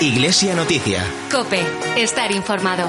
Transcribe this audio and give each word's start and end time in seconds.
Iglesia 0.00 0.54
Noticia. 0.54 1.04
Cope, 1.30 1.60
estar 1.96 2.30
informado. 2.30 2.88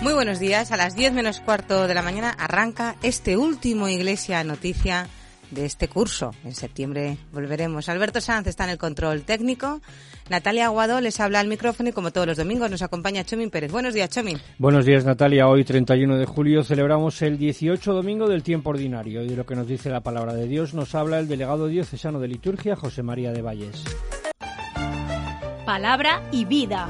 Muy 0.00 0.14
buenos 0.14 0.38
días. 0.38 0.72
A 0.72 0.76
las 0.76 0.94
10 0.94 1.12
menos 1.12 1.40
cuarto 1.40 1.86
de 1.86 1.94
la 1.94 2.02
mañana 2.02 2.34
arranca 2.38 2.96
este 3.02 3.36
último 3.36 3.88
Iglesia 3.88 4.42
Noticia 4.44 5.08
de 5.50 5.64
este 5.64 5.88
curso. 5.88 6.32
En 6.44 6.54
septiembre 6.54 7.16
volveremos. 7.32 7.88
Alberto 7.88 8.20
Sanz 8.20 8.46
está 8.46 8.64
en 8.64 8.70
el 8.70 8.78
control 8.78 9.22
técnico. 9.22 9.80
Natalia 10.30 10.66
Aguado 10.66 11.00
les 11.00 11.20
habla 11.20 11.40
al 11.40 11.48
micrófono 11.48 11.90
y 11.90 11.92
como 11.92 12.10
todos 12.10 12.26
los 12.26 12.36
domingos 12.36 12.70
nos 12.70 12.82
acompaña 12.82 13.24
Chomin 13.24 13.50
Pérez. 13.50 13.70
Buenos 13.70 13.94
días, 13.94 14.10
Chomin. 14.10 14.38
Buenos 14.58 14.86
días, 14.86 15.04
Natalia. 15.04 15.48
Hoy, 15.48 15.64
31 15.64 16.16
de 16.16 16.26
julio, 16.26 16.64
celebramos 16.64 17.20
el 17.22 17.38
18 17.38 17.92
domingo 17.92 18.28
del 18.28 18.42
tiempo 18.42 18.70
ordinario 18.70 19.22
y 19.22 19.28
de 19.28 19.36
lo 19.36 19.44
que 19.44 19.54
nos 19.54 19.66
dice 19.66 19.90
la 19.90 20.00
palabra 20.00 20.34
de 20.34 20.46
Dios 20.46 20.74
nos 20.74 20.94
habla 20.94 21.18
el 21.18 21.28
delegado 21.28 21.66
diocesano 21.68 22.20
de 22.20 22.28
liturgia, 22.28 22.76
José 22.76 23.02
María 23.02 23.32
de 23.32 23.42
Valles. 23.42 23.84
Palabra 25.66 26.22
y 26.30 26.44
vida. 26.44 26.86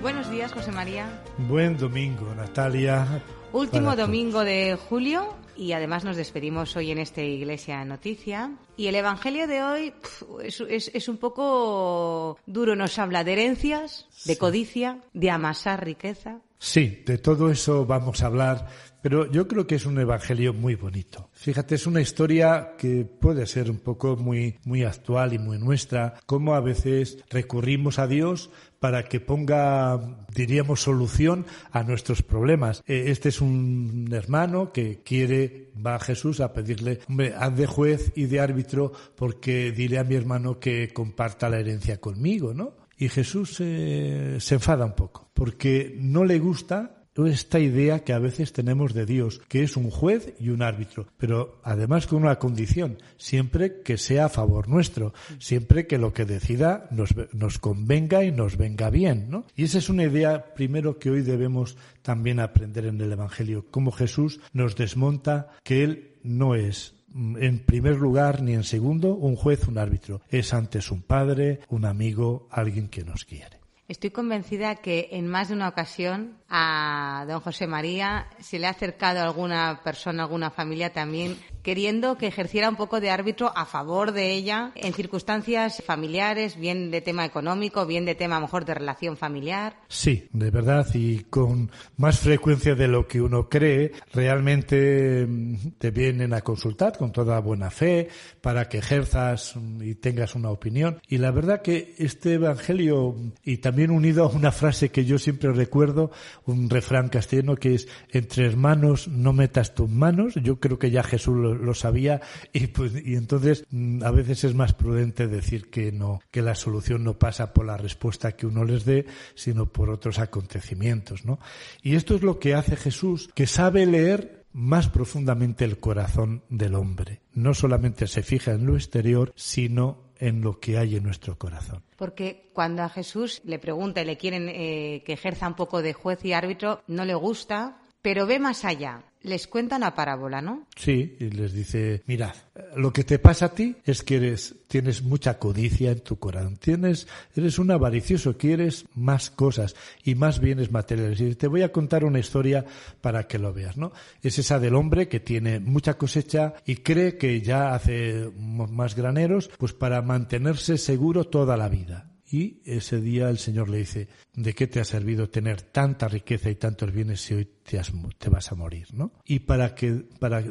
Buenos 0.00 0.30
días, 0.30 0.52
José 0.52 0.72
María. 0.72 1.06
Buen 1.36 1.76
domingo, 1.76 2.34
Natalia. 2.34 3.06
Último 3.52 3.96
domingo 3.96 4.44
de 4.44 4.76
julio 4.88 5.34
y 5.58 5.72
además 5.72 6.04
nos 6.04 6.16
despedimos 6.16 6.76
hoy 6.76 6.90
en 6.92 6.98
este 6.98 7.26
Iglesia 7.26 7.84
Noticia. 7.84 8.52
Y 8.76 8.86
el 8.86 8.94
Evangelio 8.94 9.46
de 9.46 9.62
hoy 9.62 9.90
pf, 9.90 10.24
es, 10.44 10.60
es- 10.68 10.90
es 10.94 11.08
un 11.08 11.18
poco 11.18 12.38
duro, 12.46 12.76
nos 12.76 12.98
habla 12.98 13.24
de 13.24 13.32
herencias, 13.32 14.06
de 14.24 14.38
codicia, 14.38 15.00
de 15.12 15.30
amasar 15.30 15.84
riqueza. 15.84 16.40
Sí, 16.60 17.02
de 17.06 17.18
todo 17.18 17.50
eso 17.50 17.86
vamos 17.86 18.22
a 18.22 18.26
hablar, 18.26 18.66
pero 19.00 19.30
yo 19.30 19.46
creo 19.46 19.68
que 19.68 19.76
es 19.76 19.86
un 19.86 19.98
evangelio 20.00 20.52
muy 20.52 20.74
bonito. 20.74 21.30
Fíjate, 21.32 21.76
es 21.76 21.86
una 21.86 22.00
historia 22.00 22.74
que 22.76 23.04
puede 23.04 23.46
ser 23.46 23.70
un 23.70 23.78
poco 23.78 24.16
muy, 24.16 24.58
muy 24.64 24.82
actual 24.82 25.32
y 25.32 25.38
muy 25.38 25.58
nuestra, 25.58 26.14
cómo 26.26 26.54
a 26.54 26.60
veces 26.60 27.18
recurrimos 27.30 28.00
a 28.00 28.08
Dios 28.08 28.50
para 28.80 29.04
que 29.04 29.20
ponga, 29.20 30.26
diríamos, 30.34 30.82
solución 30.82 31.46
a 31.70 31.84
nuestros 31.84 32.22
problemas. 32.22 32.82
Eh, 32.88 33.04
Este 33.06 33.28
es 33.28 33.40
un 33.40 34.08
hermano 34.12 34.72
que 34.72 35.00
quiere, 35.04 35.70
va 35.84 35.94
a 35.94 36.00
Jesús 36.00 36.40
a 36.40 36.52
pedirle, 36.52 36.98
hombre, 37.08 37.34
haz 37.38 37.56
de 37.56 37.66
juez 37.66 38.12
y 38.16 38.26
de 38.26 38.40
árbitro 38.40 38.92
porque 39.14 39.70
dile 39.70 39.98
a 39.98 40.04
mi 40.04 40.16
hermano 40.16 40.58
que 40.58 40.92
comparta 40.92 41.48
la 41.48 41.60
herencia 41.60 42.00
conmigo, 42.00 42.52
¿no? 42.52 42.87
Y 42.98 43.08
Jesús 43.08 43.56
se 43.56 44.54
enfada 44.54 44.84
un 44.84 44.94
poco, 44.94 45.30
porque 45.34 45.96
no 45.98 46.24
le 46.24 46.38
gusta 46.38 46.98
esta 47.26 47.58
idea 47.58 48.04
que 48.04 48.12
a 48.12 48.18
veces 48.18 48.52
tenemos 48.52 48.94
de 48.94 49.06
Dios, 49.06 49.40
que 49.48 49.62
es 49.62 49.76
un 49.76 49.90
juez 49.90 50.34
y 50.38 50.50
un 50.50 50.62
árbitro, 50.62 51.08
pero 51.16 51.60
además 51.64 52.06
con 52.06 52.22
una 52.22 52.38
condición, 52.38 52.98
siempre 53.16 53.80
que 53.82 53.96
sea 53.98 54.26
a 54.26 54.28
favor 54.28 54.68
nuestro, 54.68 55.12
siempre 55.38 55.86
que 55.86 55.98
lo 55.98 56.12
que 56.12 56.24
decida 56.24 56.86
nos, 56.90 57.14
nos 57.32 57.58
convenga 57.58 58.24
y 58.24 58.30
nos 58.30 58.56
venga 58.56 58.90
bien, 58.90 59.30
¿no? 59.30 59.44
Y 59.56 59.64
esa 59.64 59.78
es 59.78 59.88
una 59.88 60.04
idea 60.04 60.54
primero 60.54 60.98
que 60.98 61.10
hoy 61.10 61.22
debemos 61.22 61.76
también 62.02 62.38
aprender 62.40 62.86
en 62.86 63.00
el 63.00 63.12
Evangelio, 63.12 63.66
cómo 63.70 63.90
Jesús 63.90 64.40
nos 64.52 64.76
desmonta 64.76 65.48
que 65.64 65.82
Él 65.82 66.18
no 66.22 66.54
es 66.54 66.94
en 67.14 67.58
primer 67.60 67.96
lugar 67.96 68.42
ni 68.42 68.54
en 68.54 68.64
segundo 68.64 69.14
un 69.14 69.36
juez, 69.36 69.66
un 69.68 69.78
árbitro. 69.78 70.20
Es 70.28 70.52
antes 70.54 70.90
un 70.90 71.02
padre, 71.02 71.60
un 71.68 71.84
amigo, 71.84 72.48
alguien 72.50 72.88
que 72.88 73.04
nos 73.04 73.24
quiere. 73.24 73.58
Estoy 73.88 74.10
convencida 74.10 74.74
que 74.74 75.08
en 75.12 75.26
más 75.28 75.48
de 75.48 75.54
una 75.54 75.66
ocasión 75.66 76.36
a 76.50 77.24
don 77.26 77.40
José 77.40 77.66
María 77.66 78.26
se 78.38 78.58
le 78.58 78.66
ha 78.66 78.70
acercado 78.70 79.22
alguna 79.22 79.80
persona, 79.82 80.24
alguna 80.24 80.50
familia 80.50 80.92
también, 80.92 81.38
queriendo 81.62 82.16
que 82.18 82.26
ejerciera 82.26 82.68
un 82.68 82.76
poco 82.76 83.00
de 83.00 83.10
árbitro 83.10 83.50
a 83.56 83.64
favor 83.64 84.12
de 84.12 84.32
ella 84.32 84.72
en 84.74 84.92
circunstancias 84.92 85.82
familiares, 85.86 86.58
bien 86.58 86.90
de 86.90 87.00
tema 87.00 87.24
económico, 87.24 87.86
bien 87.86 88.04
de 88.04 88.14
tema 88.14 88.36
a 88.36 88.40
lo 88.40 88.46
mejor 88.46 88.66
de 88.66 88.74
relación 88.74 89.16
familiar. 89.16 89.76
Sí, 89.88 90.28
de 90.32 90.50
verdad, 90.50 90.86
y 90.92 91.20
con 91.24 91.70
más 91.96 92.20
frecuencia 92.20 92.74
de 92.74 92.88
lo 92.88 93.06
que 93.06 93.22
uno 93.22 93.48
cree, 93.48 93.92
realmente 94.12 95.26
mm, 95.26 95.72
te 95.78 95.90
vienen 95.90 96.34
a 96.34 96.42
consultar 96.42 96.96
con 96.96 97.12
toda 97.12 97.40
buena 97.40 97.70
fe 97.70 98.08
para 98.40 98.68
que 98.68 98.78
ejerzas 98.78 99.56
mm, 99.56 99.82
y 99.82 99.94
tengas 99.94 100.34
una 100.34 100.50
opinión. 100.50 101.00
Y 101.08 101.18
la 101.18 101.30
verdad 101.30 101.62
que 101.62 101.94
este 101.98 102.34
Evangelio, 102.34 103.14
y 103.44 103.58
también 103.58 103.77
unido 103.86 104.24
a 104.24 104.28
una 104.28 104.52
frase 104.52 104.90
que 104.90 105.04
yo 105.04 105.18
siempre 105.18 105.52
recuerdo, 105.52 106.10
un 106.46 106.68
refrán 106.68 107.08
castellano 107.08 107.56
que 107.56 107.74
es, 107.74 107.88
entre 108.10 108.46
hermanos 108.46 109.08
no 109.08 109.32
metas 109.32 109.74
tus 109.74 109.88
manos, 109.88 110.34
yo 110.34 110.60
creo 110.60 110.78
que 110.78 110.90
ya 110.90 111.02
Jesús 111.02 111.36
lo, 111.36 111.54
lo 111.54 111.74
sabía, 111.74 112.20
y, 112.52 112.68
pues, 112.68 112.92
y 113.04 113.14
entonces 113.14 113.64
mm, 113.70 114.02
a 114.02 114.10
veces 114.10 114.44
es 114.44 114.54
más 114.54 114.72
prudente 114.72 115.28
decir 115.28 115.70
que 115.70 115.92
no, 115.92 116.20
que 116.30 116.42
la 116.42 116.54
solución 116.54 117.04
no 117.04 117.18
pasa 117.18 117.52
por 117.52 117.66
la 117.66 117.76
respuesta 117.76 118.32
que 118.32 118.46
uno 118.46 118.64
les 118.64 118.84
dé, 118.84 119.06
sino 119.34 119.66
por 119.66 119.90
otros 119.90 120.18
acontecimientos, 120.18 121.24
¿no? 121.24 121.38
Y 121.82 121.94
esto 121.94 122.14
es 122.14 122.22
lo 122.22 122.38
que 122.38 122.54
hace 122.54 122.76
Jesús, 122.76 123.30
que 123.34 123.46
sabe 123.46 123.86
leer 123.86 124.46
más 124.52 124.88
profundamente 124.88 125.64
el 125.64 125.78
corazón 125.78 126.42
del 126.48 126.74
hombre. 126.74 127.20
No 127.32 127.54
solamente 127.54 128.06
se 128.06 128.22
fija 128.22 128.52
en 128.52 128.66
lo 128.66 128.74
exterior, 128.74 129.32
sino 129.36 130.07
en 130.18 130.40
lo 130.40 130.60
que 130.60 130.78
hay 130.78 130.96
en 130.96 131.04
nuestro 131.04 131.38
corazón. 131.38 131.82
Porque 131.96 132.50
cuando 132.52 132.82
a 132.82 132.88
Jesús 132.88 133.40
le 133.44 133.58
pregunta 133.58 134.02
y 134.02 134.04
le 134.04 134.16
quieren 134.16 134.48
eh, 134.48 135.02
que 135.04 135.14
ejerza 135.14 135.48
un 135.48 135.54
poco 135.54 135.82
de 135.82 135.92
juez 135.92 136.24
y 136.24 136.32
árbitro, 136.32 136.82
no 136.86 137.04
le 137.04 137.14
gusta, 137.14 137.80
pero 138.02 138.26
ve 138.26 138.38
más 138.38 138.64
allá. 138.64 139.02
Les 139.22 139.48
cuenta 139.48 139.76
una 139.76 139.94
parábola, 139.94 140.40
¿no? 140.40 140.66
Sí, 140.76 141.16
y 141.18 141.30
les 141.30 141.52
dice, 141.52 142.02
mirad, 142.06 142.34
lo 142.76 142.92
que 142.92 143.02
te 143.02 143.18
pasa 143.18 143.46
a 143.46 143.54
ti 143.54 143.76
es 143.84 144.02
que 144.02 144.16
eres, 144.16 144.54
tienes 144.68 145.02
mucha 145.02 145.38
codicia 145.38 145.90
en 145.90 146.00
tu 146.00 146.18
corazón, 146.18 146.56
tienes, 146.56 147.08
eres 147.34 147.58
un 147.58 147.72
avaricioso, 147.72 148.36
quieres 148.36 148.86
más 148.94 149.30
cosas 149.30 149.74
y 150.04 150.14
más 150.14 150.40
bienes 150.40 150.70
materiales. 150.70 151.20
Y 151.20 151.34
te 151.34 151.48
voy 151.48 151.62
a 151.62 151.72
contar 151.72 152.04
una 152.04 152.20
historia 152.20 152.64
para 153.00 153.26
que 153.26 153.38
lo 153.38 153.52
veas, 153.52 153.76
¿no? 153.76 153.92
Es 154.22 154.38
esa 154.38 154.60
del 154.60 154.76
hombre 154.76 155.08
que 155.08 155.18
tiene 155.18 155.58
mucha 155.58 155.94
cosecha 155.98 156.54
y 156.64 156.76
cree 156.76 157.18
que 157.18 157.40
ya 157.40 157.74
hace 157.74 158.30
más 158.38 158.94
graneros, 158.94 159.50
pues 159.58 159.72
para 159.72 160.00
mantenerse 160.00 160.78
seguro 160.78 161.24
toda 161.24 161.56
la 161.56 161.68
vida. 161.68 162.08
Y 162.30 162.60
ese 162.64 163.00
día 163.00 163.30
el 163.30 163.38
Señor 163.38 163.68
le 163.68 163.78
dice, 163.78 164.08
¿de 164.34 164.54
qué 164.54 164.66
te 164.66 164.80
ha 164.80 164.84
servido 164.84 165.30
tener 165.30 165.62
tanta 165.62 166.08
riqueza 166.08 166.50
y 166.50 166.56
tantos 166.56 166.92
bienes 166.92 167.20
si 167.22 167.34
hoy 167.34 167.48
te, 167.62 167.78
has 167.78 167.92
te 168.18 168.28
vas 168.28 168.52
a 168.52 168.54
morir? 168.54 168.88
¿no? 168.92 169.12
Y 169.24 169.40
para 169.40 169.74
que, 169.74 170.04
para 170.18 170.42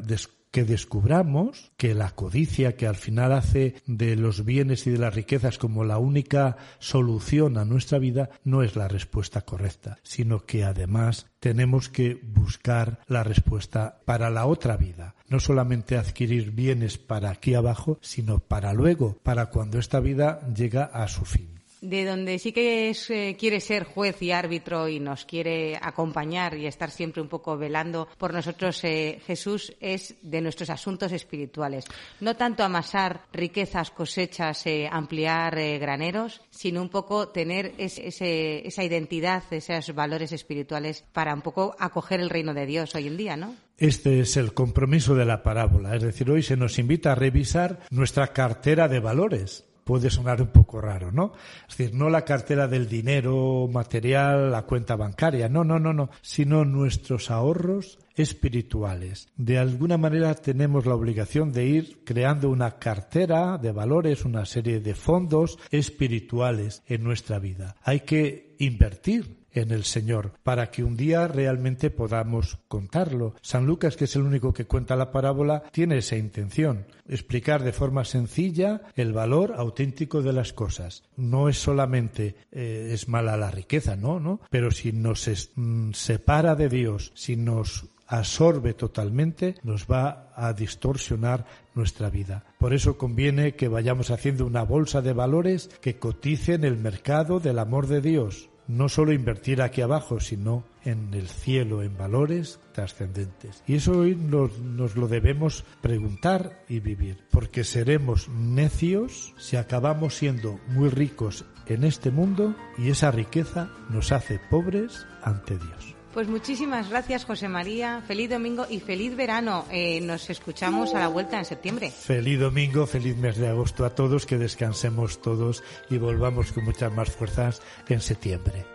que 0.51 0.63
descubramos 0.63 1.71
que 1.77 1.93
la 1.93 2.11
codicia 2.11 2.75
que 2.75 2.87
al 2.87 2.95
final 2.95 3.31
hace 3.33 3.75
de 3.85 4.15
los 4.15 4.45
bienes 4.45 4.87
y 4.87 4.91
de 4.91 4.97
las 4.97 5.13
riquezas 5.13 5.57
como 5.57 5.83
la 5.83 5.97
única 5.97 6.57
solución 6.79 7.57
a 7.57 7.65
nuestra 7.65 7.99
vida 7.99 8.29
no 8.43 8.63
es 8.63 8.75
la 8.75 8.87
respuesta 8.87 9.41
correcta, 9.41 9.99
sino 10.03 10.45
que 10.45 10.63
además 10.63 11.27
tenemos 11.39 11.89
que 11.89 12.19
buscar 12.23 13.01
la 13.07 13.23
respuesta 13.23 13.99
para 14.05 14.29
la 14.29 14.45
otra 14.45 14.77
vida. 14.77 15.15
No 15.27 15.39
solamente 15.39 15.97
adquirir 15.97 16.51
bienes 16.51 16.97
para 16.97 17.29
aquí 17.29 17.53
abajo, 17.53 17.99
sino 18.01 18.39
para 18.39 18.73
luego, 18.73 19.17
para 19.21 19.47
cuando 19.47 19.77
esta 19.77 19.99
vida 19.99 20.39
llega 20.55 20.85
a 20.85 21.07
su 21.07 21.25
fin. 21.25 21.56
De 21.79 22.05
donde 22.05 22.39
sí 22.39 22.51
que 22.51 22.89
es, 22.89 23.09
eh, 23.11 23.35
quiere 23.39 23.59
ser 23.59 23.83
juez 23.83 24.19
y 24.23 24.31
árbitro 24.31 24.87
y 24.89 24.99
nos 24.99 25.25
quiere 25.25 25.77
acompañar 25.79 26.57
y 26.57 26.65
estar 26.65 26.89
siempre 26.89 27.21
un 27.21 27.27
poco 27.29 27.55
velando 27.55 28.07
por 28.17 28.33
nosotros, 28.33 28.83
eh, 28.83 29.21
Jesús, 29.27 29.73
es 29.79 30.15
de 30.23 30.41
nuestros 30.41 30.71
asuntos 30.71 31.11
espirituales. 31.11 31.85
No 32.19 32.35
tanto 32.35 32.63
amasar 32.63 33.21
riquezas, 33.31 33.91
cosechas, 33.91 34.65
eh, 34.65 34.89
ampliar 34.91 35.57
eh, 35.59 35.77
graneros, 35.77 36.41
sino 36.49 36.81
un 36.81 36.89
poco 36.89 37.27
tener 37.29 37.73
es- 37.77 37.99
ese- 37.99 38.67
esa 38.67 38.83
identidad, 38.83 39.43
esos 39.51 39.93
valores 39.93 40.31
espirituales 40.31 41.05
para 41.13 41.33
un 41.33 41.41
poco 41.43 41.75
acoger 41.77 42.19
el 42.21 42.31
reino 42.31 42.55
de 42.55 42.65
Dios 42.65 42.95
hoy 42.95 43.05
en 43.05 43.17
día, 43.17 43.37
¿no? 43.37 43.53
Este 43.77 44.21
es 44.21 44.35
el 44.37 44.55
compromiso 44.55 45.13
de 45.13 45.25
la 45.25 45.43
parábola, 45.43 45.95
es 45.95 46.01
decir, 46.01 46.31
hoy 46.31 46.41
se 46.41 46.57
nos 46.57 46.79
invita 46.79 47.11
a 47.11 47.15
revisar 47.15 47.81
nuestra 47.91 48.33
cartera 48.33 48.87
de 48.87 48.99
valores. 48.99 49.65
Puede 49.87 50.09
sonar 50.09 50.41
un 50.41 50.49
poco 50.49 50.81
raro, 50.81 51.13
¿no? 51.13 51.31
Es 51.67 51.77
decir, 51.77 51.95
no 51.95 52.09
la 52.09 52.25
cartera 52.25 52.67
del 52.67 52.89
dinero 52.89 53.69
material, 53.71 54.51
la 54.51 54.63
cuenta 54.63 54.97
bancaria, 54.97 55.47
no, 55.47 55.63
no, 55.63 55.79
no, 55.79 55.93
no, 55.93 56.09
sino 56.21 56.65
nuestros 56.65 57.31
ahorros 57.31 57.97
espirituales. 58.13 59.29
De 59.37 59.57
alguna 59.57 59.97
manera 59.97 60.35
tenemos 60.35 60.85
la 60.85 60.93
obligación 60.93 61.53
de 61.53 61.67
ir 61.67 62.03
creando 62.03 62.49
una 62.49 62.79
cartera 62.79 63.57
de 63.57 63.71
valores, 63.71 64.25
una 64.25 64.45
serie 64.45 64.81
de 64.81 64.93
fondos 64.93 65.57
espirituales 65.71 66.83
en 66.87 67.03
nuestra 67.03 67.39
vida. 67.39 67.77
Hay 67.81 68.01
que 68.01 68.55
invertir 68.59 69.36
en 69.53 69.71
el 69.71 69.83
Señor, 69.83 70.33
para 70.43 70.69
que 70.69 70.83
un 70.83 70.97
día 70.97 71.27
realmente 71.27 71.89
podamos 71.89 72.59
contarlo. 72.67 73.35
San 73.41 73.65
Lucas, 73.65 73.95
que 73.95 74.05
es 74.05 74.15
el 74.15 74.23
único 74.23 74.53
que 74.53 74.65
cuenta 74.65 74.95
la 74.95 75.11
parábola, 75.11 75.63
tiene 75.71 75.97
esa 75.97 76.15
intención, 76.15 76.85
explicar 77.07 77.63
de 77.63 77.73
forma 77.73 78.05
sencilla 78.05 78.81
el 78.95 79.13
valor 79.13 79.53
auténtico 79.57 80.21
de 80.21 80.33
las 80.33 80.53
cosas. 80.53 81.03
No 81.15 81.49
es 81.49 81.57
solamente 81.57 82.35
eh, 82.51 82.91
es 82.93 83.07
mala 83.07 83.37
la 83.37 83.51
riqueza, 83.51 83.95
no, 83.95 84.19
no, 84.19 84.41
pero 84.49 84.71
si 84.71 84.91
nos 84.91 85.29
mm, 85.55 85.91
separa 85.93 86.55
de 86.55 86.69
Dios, 86.69 87.11
si 87.15 87.35
nos 87.35 87.85
absorbe 88.07 88.73
totalmente, 88.73 89.55
nos 89.63 89.85
va 89.85 90.31
a 90.35 90.53
distorsionar 90.53 91.45
nuestra 91.75 92.09
vida. 92.09 92.45
Por 92.57 92.73
eso 92.73 92.97
conviene 92.97 93.55
que 93.55 93.67
vayamos 93.67 94.11
haciendo 94.11 94.45
una 94.45 94.63
bolsa 94.63 95.01
de 95.01 95.13
valores 95.13 95.69
que 95.81 95.99
cotice 95.99 96.53
en 96.53 96.63
el 96.63 96.77
mercado 96.77 97.39
del 97.39 97.59
amor 97.59 97.87
de 97.87 98.01
Dios. 98.01 98.49
No 98.67 98.89
solo 98.89 99.13
invertir 99.13 99.61
aquí 99.61 99.81
abajo, 99.81 100.19
sino 100.19 100.65
en 100.83 101.13
el 101.13 101.27
cielo, 101.27 101.83
en 101.83 101.97
valores 101.97 102.59
trascendentes. 102.73 103.63
Y 103.67 103.75
eso 103.75 103.99
hoy 103.99 104.15
nos, 104.15 104.59
nos 104.59 104.95
lo 104.95 105.07
debemos 105.07 105.65
preguntar 105.81 106.63
y 106.69 106.79
vivir, 106.79 107.23
porque 107.31 107.63
seremos 107.63 108.29
necios 108.29 109.33
si 109.37 109.57
acabamos 109.57 110.15
siendo 110.15 110.59
muy 110.67 110.89
ricos 110.89 111.45
en 111.67 111.83
este 111.83 112.11
mundo 112.11 112.55
y 112.77 112.89
esa 112.89 113.11
riqueza 113.11 113.69
nos 113.89 114.11
hace 114.11 114.39
pobres 114.49 115.05
ante 115.23 115.57
Dios. 115.57 115.96
Pues 116.17 116.29
muchísimas 116.29 116.89
gracias, 116.89 117.25
José 117.25 117.47
María. 117.47 118.01
Feliz 118.01 118.31
domingo 118.31 118.65
y 118.67 118.79
feliz 118.79 119.15
verano. 119.15 119.65
Eh, 119.69 120.01
nos 120.01 120.31
escuchamos 120.31 120.95
a 120.95 120.99
la 120.99 121.09
vuelta 121.09 121.37
en 121.37 121.45
septiembre. 121.45 121.91
Feliz 121.91 122.39
domingo, 122.39 122.87
feliz 122.87 123.15
mes 123.17 123.37
de 123.37 123.47
agosto 123.47 123.85
a 123.85 123.91
todos, 123.91 124.25
que 124.25 124.39
descansemos 124.39 125.21
todos 125.21 125.63
y 125.91 125.99
volvamos 125.99 126.53
con 126.53 126.65
muchas 126.65 126.91
más 126.91 127.11
fuerzas 127.11 127.61
en 127.87 128.01
septiembre. 128.01 128.65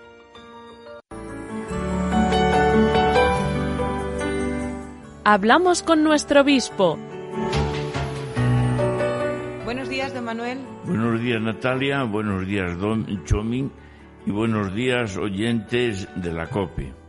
Hablamos 5.24 5.82
con 5.82 6.04
nuestro 6.04 6.42
obispo. 6.42 6.96
Buenos 9.64 9.88
días, 9.88 10.14
don 10.14 10.26
Manuel. 10.26 10.60
Buenos 10.84 11.20
días, 11.20 11.42
Natalia. 11.42 12.04
Buenos 12.04 12.46
días, 12.46 12.78
don 12.78 13.24
Chomín. 13.24 13.72
Y 14.26 14.30
buenos 14.30 14.72
días, 14.72 15.16
oyentes 15.16 16.06
de 16.14 16.32
la 16.32 16.46
COPE 16.46 17.01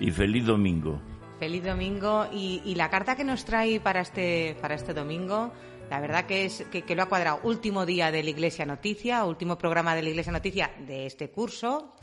y 0.00 0.10
feliz 0.10 0.46
domingo. 0.46 1.00
Feliz 1.38 1.64
domingo 1.64 2.26
y, 2.32 2.74
la 2.76 2.88
carta 2.88 3.16
que 3.16 3.24
nos 3.24 3.44
trae 3.44 3.80
para 3.80 4.00
este, 4.00 4.56
para 4.60 4.74
este 4.74 4.94
domingo, 4.94 5.52
la 5.90 6.00
verdad 6.00 6.26
que 6.26 6.46
es 6.46 6.64
que, 6.70 6.94
lo 6.94 7.02
ha 7.02 7.08
cuadrado. 7.08 7.40
Último 7.42 7.84
día 7.84 8.10
de 8.10 8.22
la 8.22 8.30
Iglesia 8.30 8.64
Noticia, 8.64 9.24
último 9.24 9.58
programa 9.58 9.94
de 9.94 10.02
la 10.02 10.08
Iglesia 10.10 10.32
Noticia 10.32 10.70
de 10.86 11.06
este 11.06 11.30
curso 11.30 11.94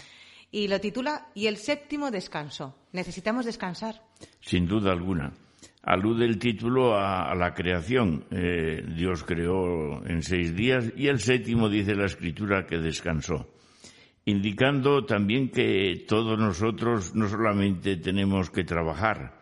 y 0.52 0.68
lo 0.68 0.80
titula 0.80 1.30
Y 1.34 1.48
el 1.48 1.58
séptimo 1.58 2.12
descanso. 2.12 2.76
Necesitamos 2.92 3.46
descansar. 3.46 4.04
Sin 4.40 4.68
duda 4.68 4.92
alguna. 4.92 5.34
Alude 5.82 6.26
el 6.26 6.38
título 6.38 6.96
a, 6.96 7.34
la 7.36 7.54
creación. 7.54 8.26
Eh, 8.30 8.84
Dios 8.96 9.24
creó 9.24 10.06
en 10.06 10.22
seis 10.22 10.56
días 10.56 10.94
y 10.96 11.08
el 11.08 11.20
séptimo 11.20 11.70
dice 11.70 11.96
la 11.96 12.06
Escritura 12.06 12.68
que 12.68 12.78
descansó 12.78 13.48
indicando 14.26 15.06
también 15.06 15.50
que 15.50 16.06
todos 16.08 16.40
nosotros 16.40 17.14
no 17.16 17.28
solamente 17.28 17.98
tenemos 17.98 18.50
que 18.50 18.64
trabajar 18.64 19.40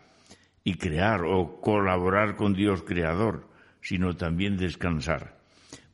y 0.64 0.74
crear 0.74 1.22
o 1.24 1.60
colaborar 1.60 2.36
con 2.36 2.54
Dios 2.54 2.82
creador, 2.82 3.48
sino 3.80 4.16
también 4.16 4.56
descansar. 4.56 5.38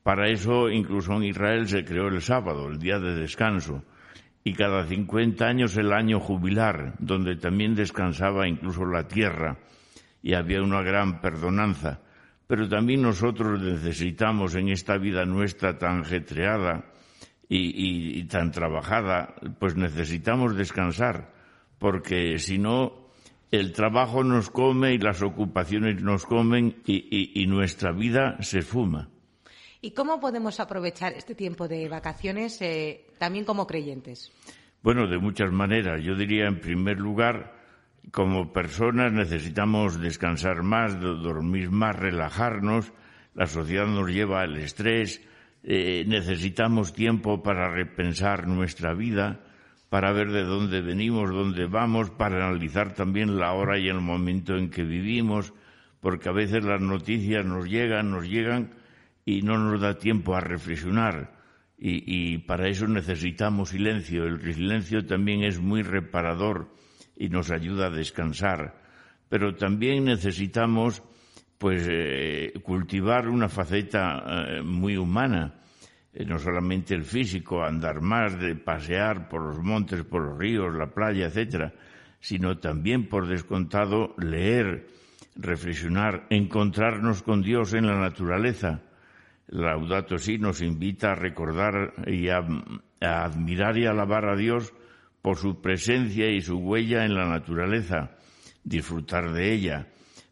Para 0.02 0.28
eso 0.28 0.70
incluso 0.70 1.14
en 1.14 1.24
Israel 1.24 1.68
se 1.68 1.84
creó 1.84 2.08
el 2.08 2.22
sábado, 2.22 2.68
el 2.68 2.78
día 2.78 2.98
de 2.98 3.14
descanso, 3.14 3.84
y 4.42 4.54
cada 4.54 4.86
50 4.86 5.44
años 5.44 5.76
el 5.76 5.92
año 5.92 6.20
jubilar, 6.20 6.94
donde 6.98 7.36
también 7.36 7.74
descansaba 7.74 8.48
incluso 8.48 8.86
la 8.86 9.06
tierra 9.06 9.58
y 10.22 10.32
había 10.34 10.62
una 10.62 10.80
gran 10.82 11.20
perdonanza. 11.20 12.00
Pero 12.46 12.66
también 12.68 13.02
nosotros 13.02 13.60
necesitamos 13.60 14.54
en 14.54 14.70
esta 14.70 14.96
vida 14.96 15.26
nuestra 15.26 15.76
tan 15.76 16.00
ajetreada, 16.00 16.86
y, 17.48 18.24
tan 18.24 18.50
trabajada, 18.50 19.34
pues 19.58 19.76
necesitamos 19.76 20.54
descansar, 20.56 21.32
porque 21.78 22.38
si 22.38 22.58
no, 22.58 23.08
el 23.50 23.72
trabajo 23.72 24.22
nos 24.22 24.50
come 24.50 24.92
y 24.94 24.98
las 24.98 25.22
ocupaciones 25.22 26.02
nos 26.02 26.26
comen 26.26 26.82
y, 26.86 27.46
nuestra 27.46 27.92
vida 27.92 28.36
se 28.40 28.62
fuma. 28.62 29.08
¿Y 29.80 29.92
cómo 29.92 30.20
podemos 30.20 30.60
aprovechar 30.60 31.12
este 31.12 31.34
tiempo 31.34 31.68
de 31.68 31.88
vacaciones 31.88 32.60
eh, 32.60 33.06
también 33.18 33.44
como 33.44 33.66
creyentes? 33.66 34.32
Bueno, 34.82 35.06
de 35.06 35.18
muchas 35.18 35.52
maneras. 35.52 36.02
Yo 36.02 36.14
diría, 36.16 36.46
en 36.46 36.60
primer 36.60 36.98
lugar, 36.98 37.54
como 38.10 38.52
personas 38.52 39.12
necesitamos 39.12 40.00
descansar 40.00 40.62
más, 40.62 41.00
dormir 41.00 41.70
más, 41.70 41.96
relajarnos. 41.96 42.92
La 43.34 43.46
sociedad 43.46 43.86
nos 43.86 44.10
lleva 44.10 44.42
al 44.42 44.56
estrés, 44.56 45.22
eh, 45.70 46.06
necesitamos 46.06 46.94
tiempo 46.94 47.42
para 47.42 47.68
repensar 47.68 48.48
nuestra 48.48 48.94
vida, 48.94 49.40
para 49.90 50.12
ver 50.12 50.30
de 50.30 50.42
dónde 50.42 50.80
venimos, 50.80 51.28
dónde 51.28 51.66
vamos, 51.66 52.08
para 52.08 52.36
analizar 52.48 52.94
también 52.94 53.36
la 53.36 53.52
hora 53.52 53.78
y 53.78 53.86
el 53.86 54.00
momento 54.00 54.56
en 54.56 54.70
que 54.70 54.82
vivimos, 54.82 55.52
porque 56.00 56.30
a 56.30 56.32
veces 56.32 56.64
las 56.64 56.80
noticias 56.80 57.44
nos 57.44 57.68
llegan, 57.68 58.10
nos 58.10 58.26
llegan 58.26 58.70
y 59.26 59.42
no 59.42 59.58
nos 59.58 59.78
da 59.82 59.98
tiempo 59.98 60.34
a 60.34 60.40
reflexionar. 60.40 61.36
Y, 61.76 62.38
para 62.38 62.66
eso 62.68 62.88
necesitamos 62.88 63.68
silencio. 63.68 64.24
El 64.24 64.54
silencio 64.54 65.04
también 65.04 65.44
es 65.44 65.60
muy 65.60 65.82
reparador 65.82 66.74
y 67.14 67.28
nos 67.28 67.50
ayuda 67.50 67.88
a 67.88 67.90
descansar. 67.90 68.80
Pero 69.28 69.54
también 69.54 70.06
necesitamos 70.06 71.02
pues 71.58 71.86
eh, 71.90 72.52
cultivar 72.62 73.28
una 73.28 73.48
faceta 73.48 74.22
eh, 74.26 74.62
muy 74.62 74.96
humana, 74.96 75.54
eh, 76.12 76.24
no 76.24 76.38
solamente 76.38 76.94
el 76.94 77.04
físico, 77.04 77.64
andar 77.64 78.00
más, 78.00 78.38
de 78.38 78.54
pasear 78.54 79.28
por 79.28 79.42
los 79.42 79.58
montes, 79.58 80.04
por 80.04 80.22
los 80.22 80.38
ríos, 80.38 80.74
la 80.74 80.86
playa, 80.86 81.26
etcétera, 81.26 81.74
sino 82.20 82.58
también 82.58 83.08
por 83.08 83.26
descontado 83.26 84.14
leer, 84.18 84.86
reflexionar, 85.34 86.26
encontrarnos 86.30 87.24
con 87.24 87.42
Dios 87.42 87.74
en 87.74 87.86
la 87.86 87.98
naturaleza. 87.98 88.82
Laudato 89.48 90.18
Si 90.18 90.38
nos 90.38 90.62
invita 90.62 91.12
a 91.12 91.16
recordar 91.16 91.94
y 92.06 92.28
a 92.28 92.44
admirar 93.00 93.78
y 93.78 93.86
alabar 93.86 94.26
a 94.26 94.36
Dios 94.36 94.74
por 95.22 95.38
su 95.38 95.60
presencia 95.60 96.30
y 96.30 96.40
su 96.40 96.58
huella 96.58 97.04
en 97.04 97.14
la 97.14 97.26
naturaleza, 97.26 98.10
disfrutar 98.62 99.32
de 99.32 99.52
ella 99.52 99.86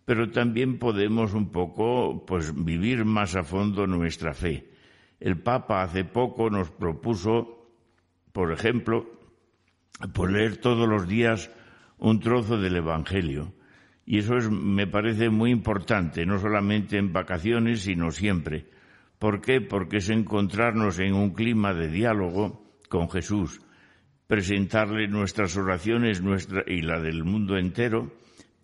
pero 0.06 0.30
también 0.30 0.78
podemos 0.78 1.34
un 1.34 1.50
poco 1.50 2.24
pues 2.24 2.54
vivir 2.54 3.04
más 3.04 3.34
a 3.34 3.42
fondo 3.42 3.86
nuestra 3.88 4.32
fe. 4.32 4.70
El 5.18 5.42
Papa 5.42 5.82
hace 5.82 6.04
poco 6.04 6.48
nos 6.48 6.70
propuso, 6.70 7.72
por 8.32 8.52
ejemplo, 8.52 9.10
por 10.14 10.30
leer 10.30 10.58
todos 10.58 10.88
los 10.88 11.08
días 11.08 11.50
un 11.98 12.20
trozo 12.20 12.56
del 12.56 12.76
Evangelio. 12.76 13.52
Y 14.04 14.18
eso 14.18 14.36
es, 14.36 14.48
me 14.48 14.86
parece 14.86 15.28
muy 15.28 15.50
importante, 15.50 16.24
no 16.24 16.38
solamente 16.38 16.98
en 16.98 17.12
vacaciones, 17.12 17.80
sino 17.80 18.12
siempre. 18.12 18.66
¿Por 19.18 19.40
qué? 19.40 19.60
Porque 19.60 19.96
es 19.96 20.08
encontrarnos 20.08 21.00
en 21.00 21.14
un 21.14 21.30
clima 21.30 21.74
de 21.74 21.88
diálogo 21.88 22.70
con 22.88 23.10
Jesús, 23.10 23.60
presentarle 24.28 25.08
nuestras 25.08 25.56
oraciones 25.56 26.22
nuestra, 26.22 26.62
y 26.64 26.82
la 26.82 27.00
del 27.00 27.24
mundo 27.24 27.56
entero, 27.56 28.12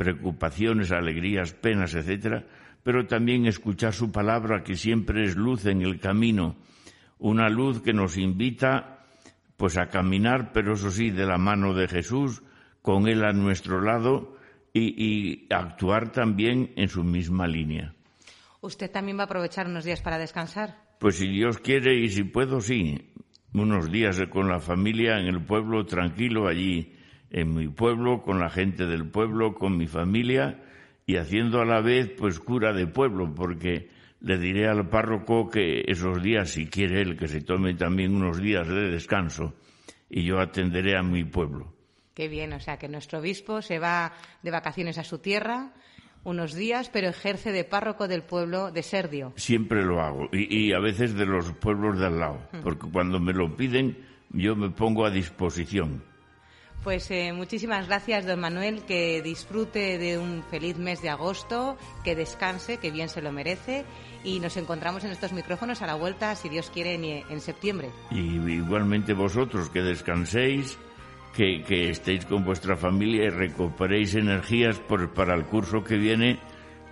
preocupaciones, 0.03 0.91
alegrías, 0.91 1.53
penas, 1.53 1.95
etcétera, 1.95 2.45
pero 2.83 3.07
también 3.07 3.47
escuchar 3.47 3.93
su 3.93 4.11
palabra 4.11 4.63
que 4.63 4.77
siempre 4.77 5.25
es 5.25 5.37
luz 5.37 5.67
en 5.67 5.83
el 5.83 6.01
camino, 6.01 6.57
una 7.19 7.49
luz 7.49 7.83
que 7.83 7.93
nos 7.93 8.17
invita 8.17 9.07
pues 9.57 9.79
a 9.79 9.87
caminar, 9.87 10.53
pero 10.53 10.75
eso 10.75 10.91
sí, 10.91 11.11
de 11.11 11.25
la 11.25 11.39
mano 11.39 11.73
de 11.73 11.87
Jesús, 11.87 12.43
con 12.81 13.07
Él 13.07 13.25
a 13.25 13.33
nuestro 13.33 13.81
lado 13.81 14.37
y, 14.73 15.05
y 15.05 15.47
actuar 15.51 16.11
también 16.11 16.73
en 16.75 16.89
su 16.89 17.05
misma 17.05 17.47
línea. 17.47 17.95
¿Usted 18.61 18.91
también 18.91 19.19
va 19.19 19.23
a 19.23 19.27
aprovechar 19.27 19.69
unos 19.69 19.85
días 19.85 20.03
para 20.03 20.19
descansar? 20.19 20.77
Pues 20.99 21.17
si 21.17 21.29
Dios 21.29 21.59
quiere 21.59 21.95
y 21.95 22.09
si 22.09 22.25
puedo, 22.25 22.61
sí. 22.61 23.13
Unos 23.55 23.93
días 23.93 24.21
con 24.31 24.49
la 24.49 24.59
familia 24.59 25.21
en 25.21 25.27
el 25.27 25.45
pueblo, 25.45 25.85
tranquilo 25.85 26.49
allí 26.49 26.93
en 27.33 27.55
mi 27.55 27.67
pueblo, 27.69 28.23
con 28.23 28.39
la 28.39 28.51
gente 28.51 28.87
del 28.87 29.09
pueblo, 29.09 29.55
con 29.55 29.77
mi 29.77 29.87
familia 29.87 30.63
y 31.07 31.17
haciendo 31.17 31.61
a 31.61 31.65
la 31.65 31.81
vez 31.81 32.11
pues 32.17 32.39
cura 32.39 32.73
de 32.73 32.87
pueblo, 32.87 33.35
porque 33.35 33.89
le 34.21 34.39
diré 34.39 34.69
al 34.69 34.89
párroco 34.89 35.49
que 35.49 35.83
esos 35.87 36.23
días, 36.23 36.51
si 36.51 36.67
quiere 36.67 37.01
él, 37.01 37.17
que 37.17 37.27
se 37.27 37.41
tome 37.41 37.75
también 37.75 38.15
unos 38.15 38.41
días 38.41 38.69
de 38.69 38.91
descanso 38.91 39.55
y 40.09 40.25
yo 40.25 40.39
atenderé 40.39 40.97
a 40.97 41.03
mi 41.03 41.25
pueblo. 41.25 41.73
Qué 42.15 42.29
bien, 42.29 42.53
o 42.53 42.61
sea 42.61 42.77
que 42.77 42.89
nuestro 42.89 43.21
obispo 43.21 43.63
se 43.63 43.79
va 43.79 44.13
de 44.43 44.51
vacaciones 44.51 44.99
a 44.99 45.05
su 45.05 45.19
tierra 45.19 45.73
unos 46.25 46.55
días, 46.55 46.89
pero 46.91 47.09
ejerce 47.09 47.51
de 47.51 47.65
párroco 47.65 48.07
del 48.07 48.23
pueblo 48.23 48.71
de 48.71 48.83
Serdio. 48.83 49.33
Siempre 49.37 49.83
lo 49.83 50.01
hago 50.01 50.29
y, 50.33 50.73
a 50.73 50.79
veces 50.79 51.15
de 51.15 51.27
los 51.27 51.51
pueblos 51.55 51.99
de 51.99 52.07
al 52.07 52.21
lado, 52.21 52.49
porque 52.63 52.89
cuando 52.93 53.19
me 53.19 53.33
lo 53.33 53.57
piden 53.57 53.97
yo 54.31 54.55
me 54.55 54.71
pongo 54.71 55.05
a 55.05 55.11
disposición. 55.11 56.12
Pues 56.83 57.09
eh, 57.13 57.33
muchísimas 57.33 57.87
gracias, 57.87 58.27
don 58.27 58.41
Manuel, 58.41 58.83
que 58.83 59.23
disfrute 59.23 59.99
de 59.99 60.19
un 60.19 60.43
feliz 60.43 60.79
mes 60.79 61.01
de 61.01 61.11
agosto, 61.11 61.77
que 62.03 62.17
descanse, 62.17 62.79
que 62.79 62.91
bien 62.91 63.09
se 63.09 63.23
lo 63.23 63.31
merece 63.31 63.85
y 64.25 64.41
nos 64.41 64.57
encontramos 64.57 65.05
en 65.05 65.13
estos 65.13 65.33
micrófonos 65.33 65.81
a 65.81 65.87
la 65.87 65.95
vuelta, 65.95 66.35
si 66.35 66.49
Dios 66.49 66.71
quiere, 66.71 66.95
en, 66.95 67.41
septiembre. 67.41 67.91
Y 68.11 68.37
igualmente 68.51 69.13
vosotros, 69.13 69.71
que 69.71 69.81
descanséis, 69.81 70.77
que, 71.37 71.89
estéis 71.89 72.27
con 72.27 72.45
vuestra 72.45 72.77
familia 72.77 73.27
y 73.27 73.31
recuperéis 73.31 74.17
energías 74.17 74.81
para 75.15 75.37
el 75.37 75.45
curso 75.45 75.85
que 75.85 75.97
viene, 75.97 76.41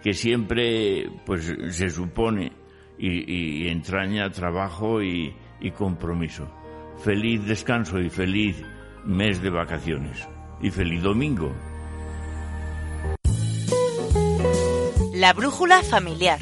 que 0.04 0.14
siempre 0.14 1.10
pues 1.26 1.52
se 1.70 1.90
supone 1.90 2.52
y, 2.96 3.66
entraña 3.66 4.30
trabajo 4.30 5.02
y 5.02 5.34
compromiso. 5.76 6.48
Feliz 7.02 7.44
descanso 7.44 7.98
y 7.98 8.08
feliz 8.08 8.62
mes 9.04 9.42
de 9.42 9.50
vacaciones. 9.50 10.26
Y 10.60 10.70
feliz 10.70 11.02
domingo. 11.02 11.52
La 15.14 15.32
brújula 15.32 15.82
familiar. 15.82 16.38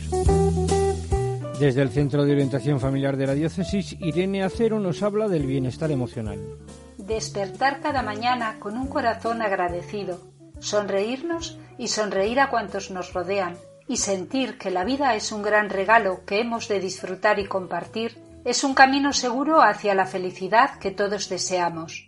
Desde 1.59 1.83
el 1.83 1.91
Centro 1.91 2.25
de 2.25 2.33
Orientación 2.33 2.79
Familiar 2.79 3.17
de 3.17 3.27
la 3.27 3.35
Diócesis, 3.35 3.97
Irene 3.99 4.45
Acero 4.45 4.79
nos 4.79 5.03
habla 5.03 5.27
del 5.27 5.47
bienestar 5.47 5.91
emocional. 5.91 6.39
Despertar 6.97 7.81
cada 7.81 8.03
mañana 8.03 8.61
con 8.61 8.77
un 8.77 8.87
corazón 8.87 9.43
agradecido, 9.43 10.21
sonreírnos 10.61 11.59
y 11.77 11.89
sonreír 11.89 12.39
a 12.39 12.51
cuantos 12.51 12.93
nos 12.93 13.13
rodean, 13.13 13.57
y 13.89 13.97
sentir 13.97 14.59
que 14.59 14.71
la 14.71 14.85
vida 14.85 15.17
es 15.17 15.33
un 15.33 15.43
gran 15.43 15.71
regalo 15.71 16.25
que 16.25 16.41
hemos 16.41 16.69
de 16.69 16.79
disfrutar 16.79 17.41
y 17.41 17.47
compartir, 17.47 18.19
es 18.45 18.63
un 18.63 18.75
camino 18.75 19.13
seguro 19.13 19.63
hacia 19.63 19.95
la 19.95 20.07
felicidad 20.07 20.79
que 20.79 20.91
todos 20.91 21.29
deseamos. 21.29 22.08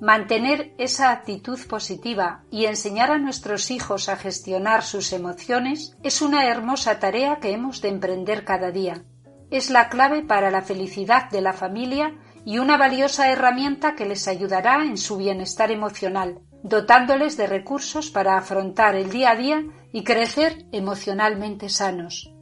Mantener 0.00 0.74
esa 0.78 1.10
actitud 1.10 1.58
positiva 1.66 2.44
y 2.52 2.66
enseñar 2.66 3.10
a 3.10 3.18
nuestros 3.18 3.72
hijos 3.72 4.08
a 4.08 4.16
gestionar 4.16 4.84
sus 4.84 5.12
emociones 5.12 5.96
es 6.04 6.22
una 6.22 6.46
hermosa 6.46 7.00
tarea 7.00 7.38
que 7.40 7.50
hemos 7.50 7.82
de 7.82 7.88
emprender 7.88 8.44
cada 8.44 8.70
día. 8.70 9.02
Es 9.50 9.70
la 9.70 9.88
clave 9.88 10.22
para 10.22 10.52
la 10.52 10.62
felicidad 10.62 11.28
de 11.30 11.40
la 11.40 11.52
familia 11.52 12.14
y 12.44 12.58
una 12.58 12.76
valiosa 12.76 13.32
herramienta 13.32 13.96
que 13.96 14.06
les 14.06 14.28
ayudará 14.28 14.84
en 14.84 14.98
su 14.98 15.16
bienestar 15.16 15.72
emocional, 15.72 16.42
dotándoles 16.62 17.36
de 17.36 17.48
recursos 17.48 18.10
para 18.10 18.38
afrontar 18.38 18.94
el 18.94 19.10
día 19.10 19.32
a 19.32 19.36
día 19.36 19.64
y 19.92 20.04
crecer 20.04 20.64
emocionalmente 20.70 21.68
sanos. 21.68 22.32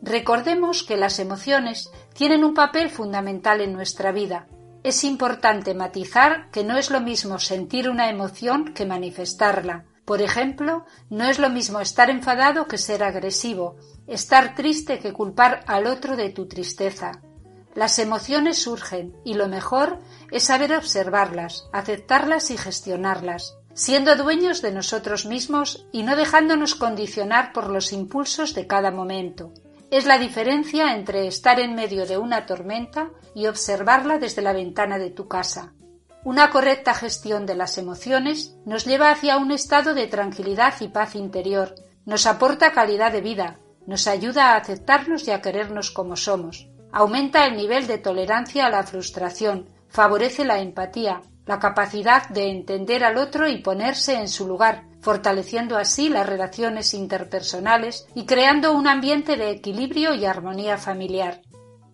Recordemos 0.00 0.82
que 0.82 0.96
las 0.96 1.18
emociones 1.18 1.90
tienen 2.14 2.42
un 2.42 2.54
papel 2.54 2.88
fundamental 2.88 3.60
en 3.60 3.74
nuestra 3.74 4.12
vida, 4.12 4.48
es 4.82 5.04
importante 5.04 5.74
matizar 5.74 6.50
que 6.50 6.64
no 6.64 6.76
es 6.76 6.90
lo 6.90 7.00
mismo 7.00 7.38
sentir 7.38 7.88
una 7.88 8.10
emoción 8.10 8.74
que 8.74 8.86
manifestarla. 8.86 9.84
Por 10.04 10.20
ejemplo, 10.20 10.84
no 11.10 11.24
es 11.24 11.38
lo 11.38 11.48
mismo 11.48 11.80
estar 11.80 12.10
enfadado 12.10 12.66
que 12.66 12.78
ser 12.78 13.04
agresivo, 13.04 13.76
estar 14.08 14.56
triste 14.56 14.98
que 14.98 15.12
culpar 15.12 15.62
al 15.68 15.86
otro 15.86 16.16
de 16.16 16.30
tu 16.30 16.48
tristeza. 16.48 17.22
Las 17.74 17.98
emociones 17.98 18.60
surgen 18.60 19.14
y 19.24 19.34
lo 19.34 19.48
mejor 19.48 20.00
es 20.30 20.42
saber 20.42 20.74
observarlas, 20.74 21.68
aceptarlas 21.72 22.50
y 22.50 22.58
gestionarlas, 22.58 23.56
siendo 23.74 24.16
dueños 24.16 24.60
de 24.60 24.72
nosotros 24.72 25.24
mismos 25.24 25.86
y 25.92 26.02
no 26.02 26.16
dejándonos 26.16 26.74
condicionar 26.74 27.52
por 27.52 27.70
los 27.70 27.92
impulsos 27.92 28.54
de 28.54 28.66
cada 28.66 28.90
momento 28.90 29.52
es 29.92 30.06
la 30.06 30.16
diferencia 30.16 30.94
entre 30.94 31.26
estar 31.26 31.60
en 31.60 31.74
medio 31.74 32.06
de 32.06 32.16
una 32.16 32.46
tormenta 32.46 33.10
y 33.34 33.46
observarla 33.46 34.16
desde 34.16 34.40
la 34.40 34.54
ventana 34.54 34.98
de 34.98 35.10
tu 35.10 35.28
casa. 35.28 35.74
Una 36.24 36.48
correcta 36.48 36.94
gestión 36.94 37.44
de 37.44 37.56
las 37.56 37.76
emociones 37.76 38.56
nos 38.64 38.86
lleva 38.86 39.10
hacia 39.10 39.36
un 39.36 39.50
estado 39.50 39.92
de 39.92 40.06
tranquilidad 40.06 40.72
y 40.80 40.88
paz 40.88 41.14
interior, 41.14 41.74
nos 42.06 42.24
aporta 42.24 42.72
calidad 42.72 43.12
de 43.12 43.20
vida, 43.20 43.58
nos 43.86 44.06
ayuda 44.06 44.52
a 44.52 44.56
aceptarnos 44.56 45.28
y 45.28 45.30
a 45.30 45.42
querernos 45.42 45.90
como 45.90 46.16
somos, 46.16 46.70
aumenta 46.90 47.44
el 47.44 47.58
nivel 47.58 47.86
de 47.86 47.98
tolerancia 47.98 48.64
a 48.64 48.70
la 48.70 48.84
frustración, 48.84 49.68
favorece 49.88 50.46
la 50.46 50.60
empatía, 50.60 51.20
la 51.44 51.58
capacidad 51.58 52.30
de 52.30 52.48
entender 52.48 53.04
al 53.04 53.18
otro 53.18 53.46
y 53.46 53.58
ponerse 53.58 54.14
en 54.14 54.28
su 54.28 54.48
lugar, 54.48 54.84
fortaleciendo 55.02 55.76
así 55.76 56.08
las 56.08 56.26
relaciones 56.26 56.94
interpersonales 56.94 58.06
y 58.14 58.24
creando 58.24 58.72
un 58.72 58.86
ambiente 58.86 59.36
de 59.36 59.50
equilibrio 59.50 60.14
y 60.14 60.24
armonía 60.24 60.78
familiar. 60.78 61.42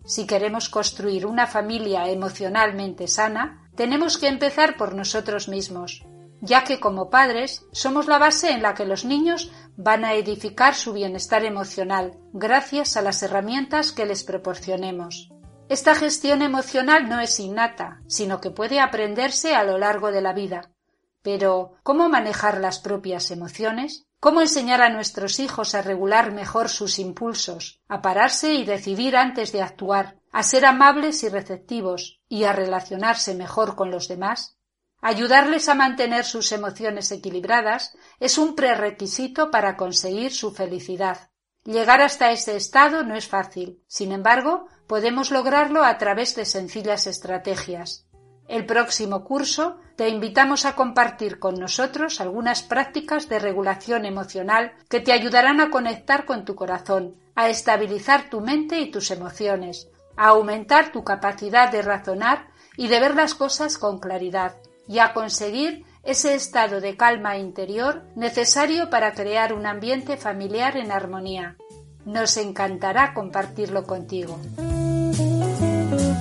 Si 0.05 0.25
queremos 0.25 0.69
construir 0.69 1.25
una 1.25 1.47
familia 1.47 2.07
emocionalmente 2.09 3.07
sana, 3.07 3.69
tenemos 3.75 4.17
que 4.17 4.27
empezar 4.27 4.77
por 4.77 4.95
nosotros 4.95 5.49
mismos, 5.49 6.05
ya 6.41 6.63
que 6.63 6.79
como 6.79 7.09
padres 7.09 7.65
somos 7.71 8.07
la 8.07 8.19
base 8.19 8.51
en 8.51 8.61
la 8.61 8.73
que 8.73 8.85
los 8.85 9.05
niños 9.05 9.51
van 9.75 10.05
a 10.05 10.13
edificar 10.13 10.75
su 10.75 10.93
bienestar 10.93 11.43
emocional 11.43 12.17
gracias 12.31 12.95
a 12.95 13.01
las 13.01 13.23
herramientas 13.23 13.91
que 13.91 14.05
les 14.05 14.23
proporcionemos. 14.23 15.29
Esta 15.67 15.95
gestión 15.95 16.41
emocional 16.41 17.09
no 17.09 17.19
es 17.19 17.39
innata, 17.39 18.01
sino 18.07 18.41
que 18.41 18.49
puede 18.49 18.79
aprenderse 18.79 19.55
a 19.55 19.63
lo 19.63 19.77
largo 19.77 20.11
de 20.11 20.21
la 20.21 20.33
vida. 20.33 20.71
Pero, 21.21 21.73
¿cómo 21.83 22.09
manejar 22.09 22.59
las 22.59 22.79
propias 22.79 23.31
emociones? 23.31 24.05
¿Cómo 24.19 24.41
enseñar 24.41 24.81
a 24.81 24.89
nuestros 24.89 25.39
hijos 25.39 25.75
a 25.75 25.81
regular 25.81 26.31
mejor 26.31 26.69
sus 26.69 26.99
impulsos, 26.99 27.81
a 27.87 28.01
pararse 28.01 28.53
y 28.53 28.65
decidir 28.65 29.15
antes 29.15 29.51
de 29.51 29.61
actuar, 29.61 30.17
a 30.31 30.43
ser 30.43 30.65
amables 30.65 31.23
y 31.23 31.29
receptivos 31.29 32.21
y 32.27 32.43
a 32.43 32.53
relacionarse 32.53 33.33
mejor 33.35 33.75
con 33.75 33.91
los 33.91 34.07
demás? 34.07 34.57
Ayudarles 35.01 35.69
a 35.69 35.75
mantener 35.75 36.25
sus 36.25 36.51
emociones 36.51 37.11
equilibradas 37.11 37.95
es 38.19 38.37
un 38.37 38.55
prerequisito 38.55 39.49
para 39.49 39.77
conseguir 39.77 40.33
su 40.33 40.51
felicidad. 40.51 41.29
Llegar 41.63 42.01
hasta 42.01 42.31
ese 42.31 42.55
estado 42.57 43.03
no 43.03 43.15
es 43.15 43.27
fácil. 43.27 43.83
Sin 43.87 44.11
embargo, 44.11 44.67
podemos 44.87 45.31
lograrlo 45.31 45.83
a 45.83 45.97
través 45.97 46.35
de 46.35 46.45
sencillas 46.45 47.07
estrategias. 47.07 48.08
El 48.49 48.65
próximo 48.65 49.23
curso 49.23 49.77
te 49.95 50.09
invitamos 50.09 50.65
a 50.65 50.75
compartir 50.75 51.37
con 51.37 51.59
nosotros 51.59 52.19
algunas 52.19 52.63
prácticas 52.63 53.29
de 53.29 53.37
regulación 53.37 54.05
emocional 54.05 54.73
que 54.89 54.99
te 54.99 55.13
ayudarán 55.13 55.61
a 55.61 55.69
conectar 55.69 56.25
con 56.25 56.45
tu 56.45 56.55
corazón, 56.55 57.15
a 57.35 57.47
estabilizar 57.47 58.31
tu 58.31 58.41
mente 58.41 58.79
y 58.79 58.89
tus 58.89 59.11
emociones, 59.11 59.87
a 60.17 60.29
aumentar 60.29 60.91
tu 60.91 61.03
capacidad 61.03 61.71
de 61.71 61.83
razonar 61.83 62.47
y 62.75 62.87
de 62.87 62.99
ver 62.99 63.13
las 63.13 63.35
cosas 63.35 63.77
con 63.77 63.99
claridad, 63.99 64.55
y 64.87 64.97
a 64.97 65.13
conseguir 65.13 65.85
ese 66.01 66.33
estado 66.33 66.81
de 66.81 66.97
calma 66.97 67.37
interior 67.37 68.03
necesario 68.15 68.89
para 68.89 69.13
crear 69.13 69.53
un 69.53 69.67
ambiente 69.67 70.17
familiar 70.17 70.75
en 70.75 70.91
armonía. 70.91 71.55
Nos 72.03 72.35
encantará 72.37 73.13
compartirlo 73.13 73.83
contigo. 73.83 74.39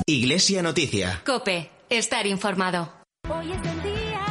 Iglesia 0.07 0.63
Noticia. 0.63 1.23
Cope, 1.25 1.78
estar 1.91 2.27
informado. 2.27 2.93
Hoy 3.29 3.53
es 3.53 3.67
el 3.67 3.83
día. 3.83 4.27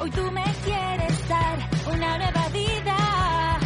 Hoy 0.00 0.10
tú 0.10 0.30
me 0.30 0.44
quieres 0.64 1.28
dar 1.28 1.58
una 1.92 2.18
nueva 2.18 2.48
vida. 2.48 3.58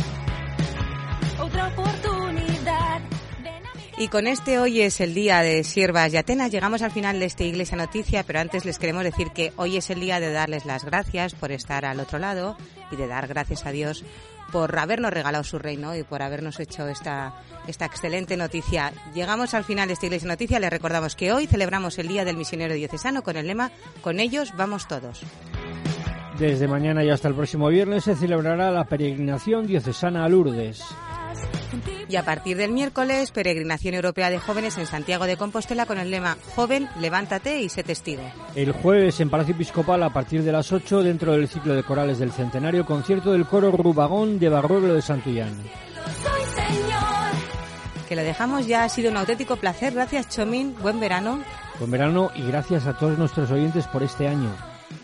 Otra 1.41 1.69
oportunidad. 1.69 3.01
Y 3.97 4.09
con 4.09 4.29
este 4.29 4.61
hoy 4.61 4.83
es 4.83 5.01
el 5.01 5.13
día 5.13 5.43
de 5.43 5.65
Siervas 5.65 6.13
y 6.13 6.19
Atenas. 6.19 6.53
Llegamos 6.53 6.83
al 6.83 6.93
final 6.93 7.19
de 7.19 7.27
esta 7.27 7.43
Iglesia 7.43 7.77
Noticia, 7.77 8.23
pero 8.23 8.39
antes 8.39 8.65
les 8.65 8.79
queremos 8.79 9.03
decir 9.03 9.31
que 9.33 9.53
hoy 9.57 9.77
es 9.77 9.91
el 9.91 9.99
día 9.99 10.21
de 10.21 10.31
darles 10.31 10.67
las 10.67 10.85
gracias 10.85 11.35
por 11.35 11.51
estar 11.51 11.85
al 11.85 11.99
otro 11.99 12.21
lado 12.21 12.57
y 12.93 12.97
de 12.97 13.09
dar 13.09 13.27
gracias 13.27 13.67
a 13.67 13.73
Dios 13.73 14.05
por 14.53 14.79
habernos 14.79 15.13
regalado 15.13 15.45
su 15.45 15.59
reino 15.59 15.95
y 15.95 16.03
por 16.03 16.23
habernos 16.23 16.61
hecho 16.61 16.89
esta, 16.89 17.35
esta 17.67 17.85
excelente 17.85 18.37
noticia. 18.37 18.93
Llegamos 19.15 19.55
al 19.55 19.65
final 19.65 19.89
de 19.89 19.95
esta 19.95 20.07
Iglesia 20.07 20.29
Noticia. 20.29 20.61
Les 20.61 20.71
recordamos 20.71 21.17
que 21.17 21.33
hoy 21.33 21.47
celebramos 21.47 21.99
el 21.99 22.09
Día 22.09 22.25
del 22.25 22.37
Misionero 22.37 22.75
Diocesano 22.75 23.23
con 23.23 23.37
el 23.37 23.47
lema 23.47 23.71
Con 24.03 24.21
ellos 24.21 24.53
vamos 24.57 24.89
todos. 24.89 25.23
Desde 26.39 26.69
mañana 26.69 27.03
y 27.03 27.11
hasta 27.11 27.29
el 27.29 27.35
próximo 27.35 27.69
viernes 27.69 28.05
se 28.05 28.15
celebrará 28.15 28.71
la 28.71 28.85
peregrinación 28.85 29.67
diocesana 29.67 30.25
a 30.25 30.29
Lourdes. 30.29 30.85
Y 32.09 32.17
a 32.17 32.25
partir 32.25 32.57
del 32.57 32.73
miércoles, 32.73 33.31
peregrinación 33.33 33.95
europea 33.95 34.31
de 34.31 34.39
jóvenes 34.39 34.79
en 34.79 34.87
Santiago 34.87 35.27
de 35.27 35.37
Compostela 35.37 35.85
con 35.85 35.99
el 35.99 36.11
lema 36.11 36.39
Joven, 36.55 36.89
levántate 36.99 37.61
y 37.61 37.69
sé 37.69 37.83
testigo. 37.83 38.23
El 38.55 38.73
jueves 38.73 39.21
en 39.21 39.29
Palacio 39.29 39.55
Episcopal 39.55 40.03
a 40.03 40.13
partir 40.13 40.43
de 40.43 40.53
las 40.53 40.73
8 40.73 41.03
dentro 41.03 41.33
del 41.33 41.49
ciclo 41.49 41.75
de 41.75 41.83
corales 41.83 42.19
del 42.19 42.33
centenario 42.33 42.87
concierto 42.87 43.33
del 43.33 43.45
coro 43.47 43.71
Rubagón 43.71 44.39
de 44.39 44.49
Barruelo 44.49 44.95
de 44.95 45.03
Santullán. 45.03 45.55
Que 48.09 48.17
lo 48.17 48.23
dejamos 48.23 48.67
ya, 48.67 48.85
ha 48.85 48.89
sido 48.89 49.11
un 49.11 49.19
auténtico 49.19 49.57
placer. 49.57 49.93
Gracias, 49.93 50.31
Chomín. 50.31 50.75
Buen 50.81 50.99
verano. 50.99 51.43
Buen 51.79 51.91
verano 51.91 52.31
y 52.35 52.43
gracias 52.47 52.87
a 52.87 52.97
todos 52.97 53.19
nuestros 53.19 53.51
oyentes 53.51 53.87
por 53.87 54.03
este 54.03 54.27
año. 54.27 54.51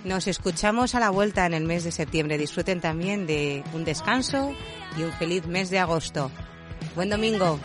Nos 0.04 0.26
escuchamos 0.26 0.94
a 0.94 1.00
la 1.00 1.10
vuelta 1.10 1.44
en 1.44 1.52
el 1.52 1.64
mes 1.64 1.84
de 1.84 1.92
septiembre. 1.92 2.38
Disfruten 2.38 2.80
también 2.80 3.26
de 3.26 3.62
un 3.74 3.84
descanso 3.84 4.52
y 4.96 5.02
un 5.02 5.12
feliz 5.12 5.46
mes 5.46 5.68
de 5.68 5.78
agosto. 5.78 6.30
Buen 6.94 7.10
domingo. 7.10 7.58